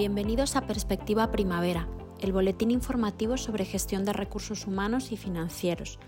Bienvenidos 0.00 0.56
a 0.56 0.66
Perspectiva 0.66 1.30
Primavera, 1.30 1.86
el 2.22 2.32
boletín 2.32 2.70
informativo 2.70 3.36
sobre 3.36 3.66
gestión 3.66 4.06
de 4.06 4.14
recursos 4.14 4.66
humanos 4.66 5.12
y 5.12 5.18
financieros. 5.18 5.98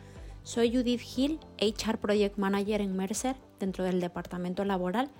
Soy 0.44 0.74
Judith 0.74 1.02
Hill, 1.14 1.38
HR 1.60 1.98
Project 1.98 2.38
Manager 2.38 2.80
en 2.80 2.96
Mercer, 2.96 3.36
dentro 3.60 3.84
del 3.84 4.00
Departamento 4.00 4.64
Laboral, 4.64 5.10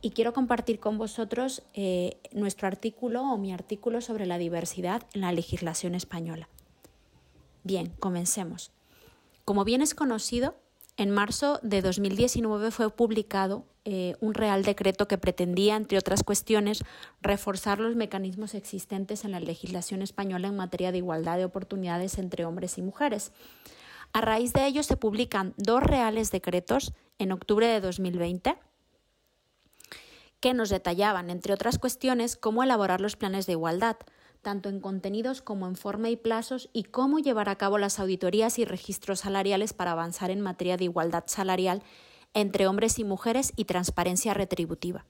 y 0.00 0.12
quiero 0.12 0.32
compartir 0.32 0.80
con 0.80 0.96
vosotros 0.96 1.62
eh, 1.74 2.18
nuestro 2.32 2.66
artículo 2.66 3.20
o 3.20 3.36
mi 3.36 3.52
artículo 3.52 4.00
sobre 4.00 4.24
la 4.24 4.38
diversidad 4.38 5.02
en 5.12 5.20
la 5.20 5.32
legislación 5.32 5.94
española. 5.94 6.48
Bien, 7.64 7.92
comencemos. 8.00 8.72
Como 9.44 9.62
bien 9.64 9.82
es 9.82 9.94
conocido, 9.94 10.56
en 10.96 11.10
marzo 11.10 11.60
de 11.62 11.82
2019 11.82 12.70
fue 12.70 12.88
publicado 12.88 13.66
eh, 13.88 14.16
un 14.20 14.34
Real 14.34 14.64
Decreto 14.64 15.06
que 15.06 15.16
pretendía, 15.16 15.76
entre 15.76 15.96
otras 15.96 16.24
cuestiones, 16.24 16.82
reforzar 17.22 17.78
los 17.78 17.94
mecanismos 17.94 18.54
existentes 18.56 19.24
en 19.24 19.30
la 19.30 19.38
legislación 19.38 20.02
española 20.02 20.48
en 20.48 20.56
materia 20.56 20.90
de 20.90 20.98
igualdad 20.98 21.36
de 21.36 21.44
oportunidades 21.44 22.18
entre 22.18 22.44
hombres 22.44 22.78
y 22.78 22.82
mujeres. 22.82 23.30
A 24.12 24.22
raíz 24.22 24.52
de 24.52 24.66
ello 24.66 24.82
se 24.82 24.96
publican 24.96 25.54
dos 25.56 25.84
Reales 25.84 26.32
Decretos 26.32 26.94
en 27.20 27.30
octubre 27.30 27.68
de 27.68 27.80
2020 27.80 28.58
que 30.40 30.52
nos 30.52 30.68
detallaban, 30.68 31.30
entre 31.30 31.54
otras 31.54 31.78
cuestiones, 31.78 32.36
cómo 32.36 32.64
elaborar 32.64 33.00
los 33.00 33.14
planes 33.14 33.46
de 33.46 33.52
igualdad, 33.52 33.98
tanto 34.42 34.68
en 34.68 34.80
contenidos 34.80 35.42
como 35.42 35.68
en 35.68 35.76
forma 35.76 36.10
y 36.10 36.16
plazos, 36.16 36.70
y 36.72 36.82
cómo 36.82 37.20
llevar 37.20 37.48
a 37.48 37.56
cabo 37.56 37.78
las 37.78 38.00
auditorías 38.00 38.58
y 38.58 38.64
registros 38.64 39.20
salariales 39.20 39.72
para 39.72 39.92
avanzar 39.92 40.32
en 40.32 40.40
materia 40.40 40.76
de 40.76 40.84
igualdad 40.84 41.22
salarial 41.26 41.84
entre 42.36 42.66
hombres 42.66 42.98
y 42.98 43.04
mujeres 43.04 43.54
y 43.56 43.64
transparencia 43.64 44.34
retributiva. 44.34 45.06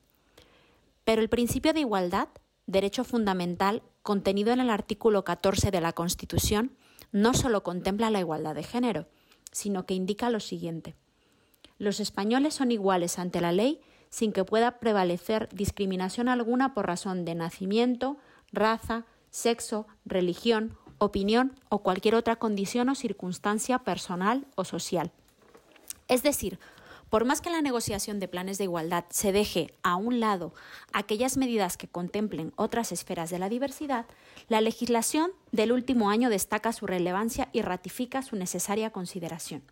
Pero 1.02 1.20
el 1.20 1.28
principio 1.28 1.72
de 1.72 1.80
igualdad, 1.80 2.28
derecho 2.66 3.02
fundamental 3.02 3.82
contenido 4.04 4.52
en 4.52 4.60
el 4.60 4.70
artículo 4.70 5.24
14 5.24 5.72
de 5.72 5.80
la 5.80 5.92
Constitución, 5.92 6.76
no 7.10 7.34
solo 7.34 7.64
contempla 7.64 8.10
la 8.10 8.20
igualdad 8.20 8.54
de 8.54 8.62
género, 8.62 9.08
sino 9.50 9.86
que 9.86 9.94
indica 9.94 10.30
lo 10.30 10.38
siguiente. 10.38 10.94
Los 11.78 11.98
españoles 11.98 12.54
son 12.54 12.70
iguales 12.70 13.18
ante 13.18 13.40
la 13.40 13.50
ley 13.50 13.80
sin 14.08 14.30
que 14.30 14.44
pueda 14.44 14.78
prevalecer 14.78 15.48
discriminación 15.52 16.28
alguna 16.28 16.74
por 16.74 16.86
razón 16.86 17.24
de 17.24 17.34
nacimiento, 17.34 18.18
raza, 18.52 19.04
sexo, 19.30 19.88
religión, 20.04 20.78
opinión 20.98 21.58
o 21.70 21.82
cualquier 21.82 22.14
otra 22.14 22.36
condición 22.36 22.88
o 22.88 22.94
circunstancia 22.94 23.80
personal 23.80 24.46
o 24.54 24.64
social. 24.64 25.10
Es 26.08 26.22
decir, 26.22 26.60
por 27.10 27.24
más 27.24 27.40
que 27.40 27.50
la 27.50 27.62
negociación 27.62 28.18
de 28.18 28.28
planes 28.28 28.58
de 28.58 28.64
igualdad 28.64 29.04
se 29.10 29.32
deje 29.32 29.72
a 29.82 29.96
un 29.96 30.20
lado 30.20 30.52
aquellas 30.92 31.36
medidas 31.36 31.76
que 31.76 31.88
contemplen 31.88 32.52
otras 32.56 32.92
esferas 32.92 33.30
de 33.30 33.38
la 33.38 33.48
diversidad, 33.48 34.06
la 34.48 34.60
legislación 34.60 35.30
del 35.52 35.72
último 35.72 36.10
año 36.10 36.30
destaca 36.30 36.72
su 36.72 36.86
relevancia 36.86 37.48
y 37.52 37.62
ratifica 37.62 38.22
su 38.22 38.36
necesaria 38.36 38.90
consideración. 38.90 39.62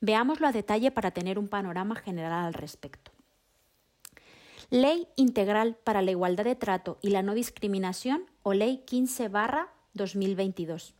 Veámoslo 0.00 0.46
a 0.46 0.52
detalle 0.52 0.90
para 0.90 1.10
tener 1.10 1.38
un 1.38 1.48
panorama 1.48 1.96
general 1.96 2.46
al 2.46 2.54
respecto. 2.54 3.10
Ley 4.70 5.08
Integral 5.16 5.76
para 5.82 6.02
la 6.02 6.10
Igualdad 6.10 6.44
de 6.44 6.54
Trato 6.54 6.98
y 7.00 7.08
la 7.08 7.22
No 7.22 7.34
Discriminación 7.34 8.26
o 8.42 8.52
Ley 8.52 8.82
15 8.86 9.30
2022. 9.94 10.94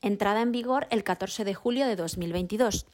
Entrada 0.00 0.40
en 0.40 0.50
vigor 0.50 0.86
el 0.90 1.04
14 1.04 1.44
de 1.44 1.54
julio 1.54 1.86
de 1.86 1.96
2022. 1.96 2.86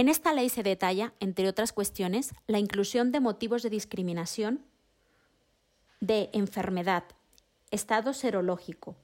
En 0.00 0.08
esta 0.08 0.32
ley 0.32 0.48
se 0.48 0.62
detalla, 0.62 1.12
entre 1.20 1.46
otras 1.46 1.74
cuestiones, 1.74 2.32
la 2.46 2.58
inclusión 2.58 3.12
de 3.12 3.20
motivos 3.20 3.62
de 3.62 3.68
discriminación 3.68 4.64
de 6.00 6.30
enfermedad, 6.32 7.04
estado 7.70 8.14
serológico 8.14 8.96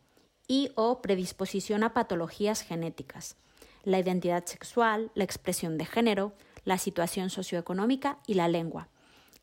y 0.48 0.70
o 0.74 1.02
predisposición 1.02 1.82
a 1.82 1.92
patologías 1.92 2.62
genéticas, 2.62 3.36
la 3.84 3.98
identidad 3.98 4.46
sexual, 4.46 5.10
la 5.14 5.24
expresión 5.24 5.76
de 5.76 5.84
género, 5.84 6.32
la 6.64 6.78
situación 6.78 7.28
socioeconómica 7.28 8.16
y 8.26 8.32
la 8.32 8.48
lengua. 8.48 8.88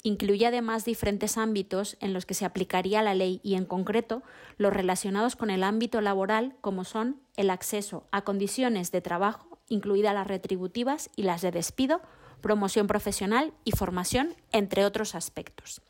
Incluye 0.02 0.48
además 0.48 0.86
diferentes 0.86 1.38
ámbitos 1.38 1.98
en 2.00 2.14
los 2.14 2.26
que 2.26 2.34
se 2.34 2.46
aplicaría 2.46 3.04
la 3.04 3.14
ley 3.14 3.42
y, 3.44 3.54
en 3.54 3.66
concreto, 3.66 4.24
los 4.58 4.74
relacionados 4.74 5.36
con 5.36 5.52
el 5.52 5.64
ámbito 5.64 6.02
laboral, 6.02 6.56
como 6.62 6.84
son 6.84 7.22
el 7.38 7.52
acceso 7.52 8.08
a 8.10 8.24
condiciones 8.24 8.92
de 8.92 9.02
trabajo, 9.02 9.53
incluidas 9.70 10.14
las 10.14 10.28
retributivas 10.28 11.10
y 11.16 11.24
las 11.24 11.42
de 11.42 11.52
despido, 11.52 12.02
promoción 12.42 12.88
profesional 12.88 13.54
y 13.64 13.72
formación, 13.72 14.36
entre 14.52 14.86
otros 14.86 15.16
aspectos. 15.16 15.82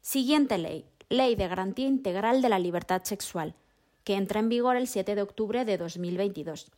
Siguiente 0.00 0.58
ley, 0.58 0.84
Ley 1.08 1.36
de 1.36 1.48
Garantía 1.48 1.86
Integral 1.86 2.42
de 2.42 2.48
la 2.48 2.58
Libertad 2.58 3.02
Sexual, 3.04 3.54
que 4.04 4.14
entra 4.14 4.40
en 4.40 4.48
vigor 4.48 4.76
el 4.76 4.88
7 4.88 5.14
de 5.14 5.22
octubre 5.22 5.64
de 5.64 5.78
2022. 5.78 6.70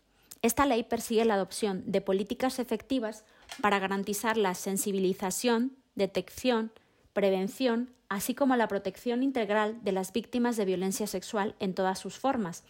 Esta 0.43 0.67
ley 0.67 0.85
persigue 0.85 1.25
la 1.25 1.35
adopción 1.35 1.83
de 1.87 2.01
políticas 2.01 2.59
efectivas 2.59 3.25
para 3.61 3.79
garantizar 3.79 4.37
la 4.37 4.55
sensibilización, 4.55 5.77
detección, 5.95 6.73
prevención, 7.13 7.91
así 8.09 8.35
como 8.35 8.57
la 8.57 8.69
protección 8.69 9.23
integral 9.23 9.83
de 9.83 9.93
las 9.93 10.13
víctimas 10.13 10.57
de 10.57 10.65
violencia 10.65 11.07
sexual 11.07 11.55
en 11.59 11.75
todas 11.75 11.99
sus 11.99 12.19
formas, 12.19 12.65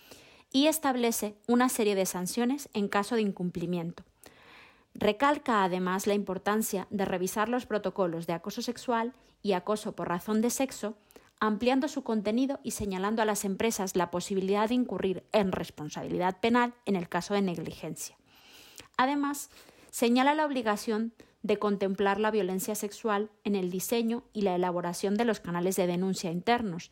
y 0.53 0.67
establece 0.67 1.37
una 1.47 1.69
serie 1.69 1.95
de 1.95 2.07
sanciones 2.07 2.69
en 2.73 2.89
caso 2.89 3.15
de 3.15 3.23
incumplimiento. 3.23 4.05
Recalca 4.95 5.63
además 5.63 6.07
la 6.07 6.15
importancia 6.15 6.87
de 6.91 7.05
revisar 7.05 7.49
los 7.49 7.67
protocolos 7.67 8.27
de 8.27 8.33
acoso 8.33 8.63
sexual 8.63 9.13
y 9.43 9.53
acoso 9.53 9.93
por 9.95 10.09
razón 10.09 10.41
de 10.41 10.51
sexo, 10.51 10.97
ampliando 11.39 11.87
su 11.87 12.03
contenido 12.03 12.59
y 12.65 12.73
señalando 12.73 13.23
a 13.23 13.25
las 13.25 13.45
empresas 13.45 13.95
la 13.95 14.11
posibilidad 14.11 14.69
de 14.69 14.75
incurrir 14.75 15.25
en 15.33 15.53
responsabilidad 15.53 16.41
penal 16.41 16.75
en 16.85 16.97
el 16.97 17.09
caso 17.09 17.35
de 17.35 17.43
negligencia. 17.43 18.17
Además, 18.97 19.51
señala 19.91 20.35
la 20.35 20.45
obligación 20.45 21.13
de 21.43 21.59
contemplar 21.59 22.19
la 22.19 22.33
violencia 22.33 22.75
sexual 22.75 23.31
en 23.45 23.55
el 23.55 23.71
diseño 23.71 24.25
y 24.33 24.43
la 24.43 24.57
elaboración 24.57 25.15
de 25.15 25.25
los 25.25 25.39
canales 25.39 25.77
de 25.77 25.87
denuncia 25.87 26.33
internos 26.33 26.91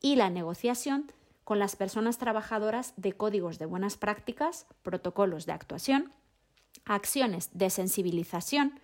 y 0.00 0.16
la 0.16 0.30
negociación 0.30 1.12
con 1.44 1.58
las 1.58 1.76
personas 1.76 2.18
trabajadoras 2.18 2.94
de 2.96 3.12
códigos 3.12 3.58
de 3.58 3.66
buenas 3.66 3.96
prácticas, 3.96 4.66
protocolos 4.82 5.46
de 5.46 5.52
actuación, 5.52 6.12
acciones 6.84 7.50
de 7.52 7.70
sensibilización 7.70 8.80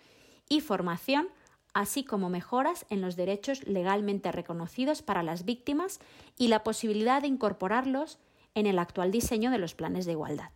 y 0.48 0.60
formación, 0.60 1.28
así 1.72 2.04
como 2.04 2.30
mejoras 2.30 2.86
en 2.90 3.00
los 3.00 3.16
derechos 3.16 3.66
legalmente 3.66 4.32
reconocidos 4.32 5.02
para 5.02 5.22
las 5.22 5.44
víctimas 5.44 6.00
y 6.36 6.48
la 6.48 6.62
posibilidad 6.62 7.22
de 7.22 7.28
incorporarlos 7.28 8.18
en 8.54 8.66
el 8.66 8.78
actual 8.78 9.10
diseño 9.10 9.50
de 9.50 9.58
los 9.58 9.74
planes 9.74 10.06
de 10.06 10.12
igualdad. 10.12 10.50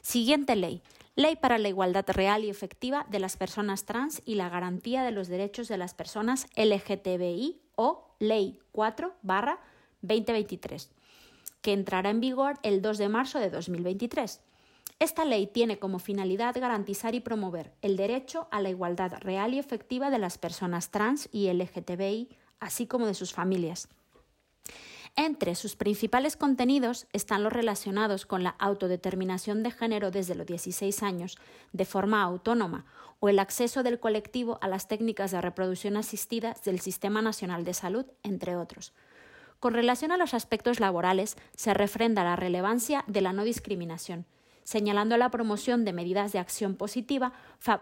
Siguiente 0.00 0.56
ley, 0.56 0.82
Ley 1.14 1.36
para 1.36 1.58
la 1.58 1.68
Igualdad 1.68 2.06
Real 2.08 2.42
y 2.42 2.48
Efectiva 2.48 3.06
de 3.10 3.18
las 3.18 3.36
Personas 3.36 3.84
Trans 3.84 4.22
y 4.24 4.36
la 4.36 4.48
Garantía 4.48 5.02
de 5.02 5.10
los 5.10 5.28
Derechos 5.28 5.68
de 5.68 5.76
las 5.76 5.92
Personas 5.92 6.46
LGTBI 6.56 7.60
o 7.76 8.16
Ley 8.18 8.58
4 8.72 9.14
2023, 10.02 10.90
que 11.62 11.72
entrará 11.72 12.10
en 12.10 12.20
vigor 12.20 12.58
el 12.62 12.82
2 12.82 12.98
de 12.98 13.08
marzo 13.08 13.38
de 13.38 13.50
2023. 13.50 14.40
Esta 14.98 15.24
ley 15.24 15.46
tiene 15.46 15.78
como 15.78 15.98
finalidad 15.98 16.54
garantizar 16.54 17.14
y 17.14 17.20
promover 17.20 17.72
el 17.82 17.96
derecho 17.96 18.46
a 18.50 18.60
la 18.60 18.70
igualdad 18.70 19.14
real 19.20 19.54
y 19.54 19.58
efectiva 19.58 20.10
de 20.10 20.18
las 20.18 20.38
personas 20.38 20.90
trans 20.90 21.28
y 21.32 21.52
LGTBI, 21.52 22.28
así 22.60 22.86
como 22.86 23.06
de 23.06 23.14
sus 23.14 23.32
familias. 23.32 23.88
Entre 25.16 25.54
sus 25.56 25.76
principales 25.76 26.36
contenidos 26.36 27.06
están 27.12 27.42
los 27.42 27.52
relacionados 27.52 28.24
con 28.24 28.42
la 28.42 28.50
autodeterminación 28.58 29.62
de 29.62 29.70
género 29.70 30.10
desde 30.10 30.34
los 30.34 30.46
16 30.46 31.02
años, 31.02 31.36
de 31.72 31.84
forma 31.84 32.22
autónoma, 32.22 32.86
o 33.20 33.28
el 33.28 33.38
acceso 33.38 33.82
del 33.82 34.00
colectivo 34.00 34.58
a 34.62 34.68
las 34.68 34.88
técnicas 34.88 35.30
de 35.30 35.40
reproducción 35.40 35.96
asistida 35.96 36.56
del 36.64 36.80
Sistema 36.80 37.22
Nacional 37.22 37.64
de 37.64 37.74
Salud, 37.74 38.06
entre 38.22 38.56
otros. 38.56 38.92
Con 39.62 39.74
relación 39.74 40.10
a 40.10 40.16
los 40.16 40.34
aspectos 40.34 40.80
laborales, 40.80 41.36
se 41.54 41.72
refrenda 41.72 42.24
la 42.24 42.34
relevancia 42.34 43.04
de 43.06 43.20
la 43.20 43.32
no 43.32 43.44
discriminación, 43.44 44.26
señalando 44.64 45.16
la 45.16 45.30
promoción 45.30 45.84
de 45.84 45.92
medidas 45.92 46.32
de 46.32 46.40
acción 46.40 46.74
positiva 46.74 47.32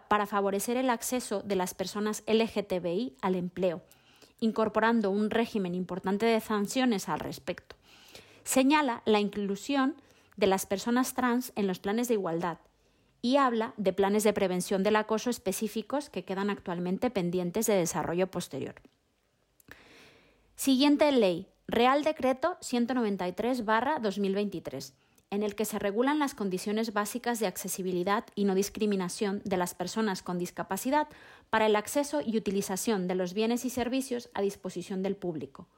para 0.08 0.26
favorecer 0.26 0.76
el 0.76 0.90
acceso 0.90 1.40
de 1.40 1.56
las 1.56 1.72
personas 1.72 2.22
LGTBI 2.26 3.16
al 3.22 3.34
empleo, 3.34 3.80
incorporando 4.40 5.10
un 5.10 5.30
régimen 5.30 5.74
importante 5.74 6.26
de 6.26 6.38
sanciones 6.40 7.08
al 7.08 7.18
respecto. 7.18 7.76
Señala 8.44 9.00
la 9.06 9.20
inclusión 9.20 9.94
de 10.36 10.48
las 10.48 10.66
personas 10.66 11.14
trans 11.14 11.50
en 11.56 11.66
los 11.66 11.78
planes 11.78 12.08
de 12.08 12.14
igualdad 12.14 12.58
y 13.22 13.38
habla 13.38 13.72
de 13.78 13.94
planes 13.94 14.22
de 14.22 14.34
prevención 14.34 14.82
del 14.82 14.96
acoso 14.96 15.30
específicos 15.30 16.10
que 16.10 16.26
quedan 16.26 16.50
actualmente 16.50 17.08
pendientes 17.08 17.66
de 17.66 17.76
desarrollo 17.76 18.30
posterior. 18.30 18.74
Siguiente 20.56 21.10
ley, 21.10 21.46
Real 21.70 22.02
Decreto 22.02 22.58
193-2023, 22.62 24.92
en 25.30 25.44
el 25.44 25.54
que 25.54 25.64
se 25.64 25.78
regulan 25.78 26.18
las 26.18 26.34
condiciones 26.34 26.92
básicas 26.92 27.38
de 27.38 27.46
accesibilidad 27.46 28.24
y 28.34 28.44
no 28.44 28.56
discriminación 28.56 29.40
de 29.44 29.56
las 29.56 29.74
personas 29.74 30.24
con 30.24 30.36
discapacidad 30.36 31.06
para 31.48 31.66
el 31.66 31.76
acceso 31.76 32.22
y 32.26 32.36
utilización 32.36 33.06
de 33.06 33.14
los 33.14 33.34
bienes 33.34 33.64
y 33.64 33.70
servicios 33.70 34.30
a 34.34 34.42
disposición 34.42 35.04
del 35.04 35.14
público, 35.14 35.68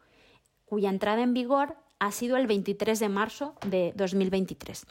cuya 0.65 0.89
entrada 0.89 1.23
en 1.23 1.35
vigor 1.35 1.77
ha 1.99 2.11
sido 2.11 2.39
el 2.39 2.47
23 2.47 2.99
de 2.99 3.11
marzo 3.11 3.55
de 3.67 3.93
2023. 3.95 4.87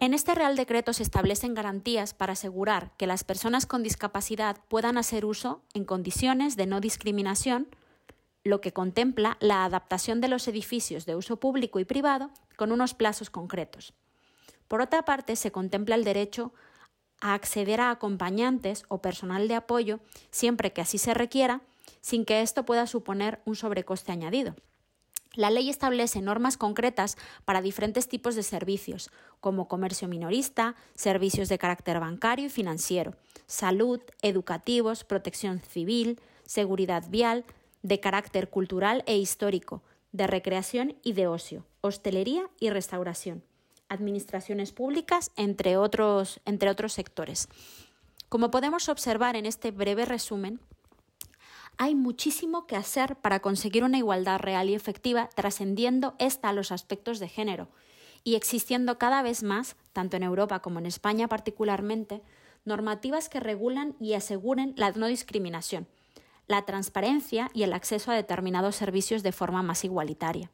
En 0.00 0.14
este 0.14 0.34
Real 0.34 0.56
Decreto 0.56 0.94
se 0.94 1.02
establecen 1.02 1.52
garantías 1.52 2.14
para 2.14 2.32
asegurar 2.32 2.92
que 2.96 3.06
las 3.06 3.24
personas 3.24 3.66
con 3.66 3.82
discapacidad 3.82 4.56
puedan 4.68 4.96
hacer 4.96 5.26
uso, 5.26 5.60
en 5.74 5.84
condiciones 5.84 6.56
de 6.56 6.64
no 6.64 6.80
discriminación, 6.80 7.68
lo 8.44 8.60
que 8.60 8.72
contempla 8.72 9.38
la 9.40 9.64
adaptación 9.64 10.20
de 10.20 10.28
los 10.28 10.46
edificios 10.46 11.06
de 11.06 11.16
uso 11.16 11.40
público 11.40 11.80
y 11.80 11.84
privado 11.84 12.30
con 12.56 12.70
unos 12.70 12.94
plazos 12.94 13.30
concretos. 13.30 13.94
Por 14.68 14.80
otra 14.80 15.04
parte, 15.04 15.34
se 15.34 15.50
contempla 15.50 15.94
el 15.94 16.04
derecho 16.04 16.52
a 17.20 17.34
acceder 17.34 17.80
a 17.80 17.90
acompañantes 17.90 18.84
o 18.88 19.00
personal 19.00 19.48
de 19.48 19.54
apoyo 19.54 20.00
siempre 20.30 20.72
que 20.72 20.82
así 20.82 20.98
se 20.98 21.14
requiera, 21.14 21.62
sin 22.02 22.24
que 22.24 22.42
esto 22.42 22.66
pueda 22.66 22.86
suponer 22.86 23.40
un 23.46 23.56
sobrecoste 23.56 24.12
añadido. 24.12 24.54
La 25.34 25.50
ley 25.50 25.68
establece 25.68 26.20
normas 26.20 26.56
concretas 26.56 27.16
para 27.44 27.62
diferentes 27.62 28.08
tipos 28.08 28.36
de 28.36 28.42
servicios, 28.42 29.10
como 29.40 29.68
comercio 29.68 30.06
minorista, 30.06 30.76
servicios 30.94 31.48
de 31.48 31.58
carácter 31.58 31.98
bancario 31.98 32.46
y 32.46 32.50
financiero, 32.50 33.16
salud, 33.46 34.00
educativos, 34.22 35.02
protección 35.02 35.60
civil, 35.60 36.20
seguridad 36.44 37.04
vial, 37.08 37.44
de 37.84 38.00
carácter 38.00 38.48
cultural 38.48 39.04
e 39.06 39.18
histórico, 39.18 39.82
de 40.10 40.26
recreación 40.26 40.96
y 41.02 41.12
de 41.12 41.26
ocio, 41.26 41.66
hostelería 41.82 42.48
y 42.58 42.70
restauración, 42.70 43.44
administraciones 43.90 44.72
públicas, 44.72 45.30
entre 45.36 45.76
otros, 45.76 46.40
entre 46.46 46.70
otros 46.70 46.94
sectores. 46.94 47.46
Como 48.30 48.50
podemos 48.50 48.88
observar 48.88 49.36
en 49.36 49.44
este 49.44 49.70
breve 49.70 50.06
resumen, 50.06 50.60
hay 51.76 51.94
muchísimo 51.94 52.66
que 52.66 52.76
hacer 52.76 53.16
para 53.16 53.40
conseguir 53.40 53.84
una 53.84 53.98
igualdad 53.98 54.38
real 54.38 54.70
y 54.70 54.74
efectiva, 54.74 55.28
trascendiendo 55.34 56.14
esta 56.18 56.48
a 56.48 56.52
los 56.54 56.72
aspectos 56.72 57.18
de 57.18 57.28
género, 57.28 57.68
y 58.22 58.36
existiendo 58.36 58.96
cada 58.96 59.20
vez 59.20 59.42
más, 59.42 59.76
tanto 59.92 60.16
en 60.16 60.22
Europa 60.22 60.60
como 60.60 60.78
en 60.78 60.86
España 60.86 61.28
particularmente, 61.28 62.22
normativas 62.64 63.28
que 63.28 63.40
regulan 63.40 63.94
y 64.00 64.14
aseguren 64.14 64.72
la 64.76 64.90
no 64.92 65.06
discriminación, 65.06 65.86
la 66.46 66.62
transparencia 66.62 67.50
y 67.54 67.62
el 67.62 67.72
acceso 67.72 68.10
a 68.10 68.14
determinados 68.14 68.76
servicios 68.76 69.22
de 69.22 69.32
forma 69.32 69.62
más 69.62 69.84
igualitaria. 69.84 70.50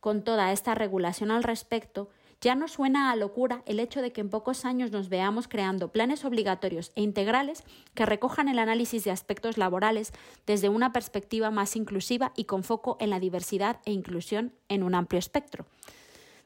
Con 0.00 0.22
toda 0.22 0.52
esta 0.52 0.74
regulación 0.74 1.30
al 1.30 1.42
respecto, 1.42 2.08
ya 2.40 2.54
no 2.54 2.68
suena 2.68 3.10
a 3.10 3.16
locura 3.16 3.62
el 3.66 3.80
hecho 3.80 4.00
de 4.00 4.12
que 4.12 4.20
en 4.20 4.30
pocos 4.30 4.64
años 4.64 4.92
nos 4.92 5.08
veamos 5.08 5.48
creando 5.48 5.90
planes 5.90 6.24
obligatorios 6.24 6.92
e 6.94 7.02
integrales 7.02 7.64
que 7.94 8.06
recojan 8.06 8.48
el 8.48 8.60
análisis 8.60 9.02
de 9.02 9.10
aspectos 9.10 9.58
laborales 9.58 10.12
desde 10.46 10.68
una 10.68 10.92
perspectiva 10.92 11.50
más 11.50 11.74
inclusiva 11.74 12.32
y 12.36 12.44
con 12.44 12.62
foco 12.62 12.96
en 13.00 13.10
la 13.10 13.18
diversidad 13.18 13.80
e 13.84 13.92
inclusión 13.92 14.52
en 14.68 14.84
un 14.84 14.94
amplio 14.94 15.18
espectro. 15.18 15.66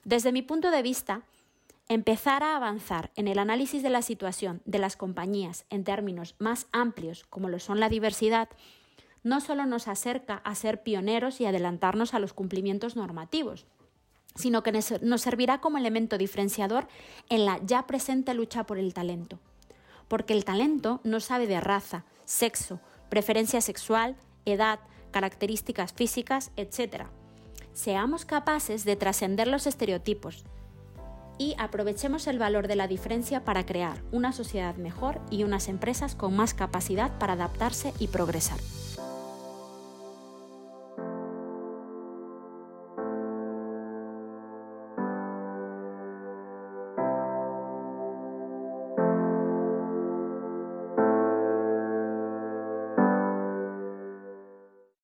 Desde 0.05 0.33
mi 0.33 0.41
punto 0.41 0.71
de 0.71 0.83
vista, 0.83 1.23
Empezar 1.93 2.43
a 2.43 2.57
avanzar 2.57 3.11
en 3.17 3.29
el 3.29 3.39
análisis 3.39 3.83
de 3.83 3.91
la 3.91 4.01
situación 4.01 4.63
de 4.65 4.79
las 4.79 4.97
compañías 4.97 5.67
en 5.69 5.85
términos 5.85 6.37
más 6.39 6.67
amplios, 6.73 7.25
como 7.29 7.51
lo 7.51 7.59
son 7.59 7.81
la 7.81 7.91
diversidad, 7.91 8.49
no 9.23 9.43
solo 9.43 9.67
nos 9.67 9.89
acerca 9.89 10.37
a 10.37 10.55
ser 10.55 10.83
pioneros 10.83 11.43
y 11.43 11.45
adelantarnos 11.45 12.15
a 12.15 12.19
los 12.19 12.33
cumplimientos 12.33 12.97
normativos, 12.97 13.67
sino 14.35 14.63
que 14.63 14.73
nos 14.73 15.21
servirá 15.21 15.61
como 15.61 15.77
elemento 15.77 16.17
diferenciador 16.17 16.89
en 17.29 17.45
la 17.45 17.61
ya 17.63 17.87
presente 17.87 18.33
lucha 18.33 18.65
por 18.65 18.79
el 18.79 18.95
talento. 18.95 19.39
Porque 20.09 20.33
el 20.33 20.47
talento 20.47 21.03
no 21.05 21.21
sabe 21.21 21.47
de 21.47 21.61
raza, 21.61 22.07
sexo, 22.25 22.81
preferencia 23.11 23.61
sexual, 23.61 24.17
edad, 24.47 24.81
características 25.11 25.93
físicas, 25.93 26.53
etc. 26.57 27.09
Seamos 27.75 28.25
capaces 28.25 28.87
de 28.87 28.97
trascender 28.97 29.47
los 29.47 29.67
estereotipos, 29.67 30.47
y 31.39 31.55
aprovechemos 31.59 32.27
el 32.27 32.39
valor 32.39 32.69
de 32.69 32.77
la 32.77 32.89
diferencia 32.89 33.45
para 33.45 33.67
crear 33.67 34.03
una 34.13 34.33
sociedad 34.33 34.77
mejor 34.77 35.21
y 35.31 35.45
unas 35.45 35.69
empresas 35.69 36.15
con 36.15 36.37
más 36.37 36.55
capacidad 36.55 37.19
para 37.19 37.35
adaptarse 37.35 37.93
y 37.99 38.09
progresar. 38.09 38.59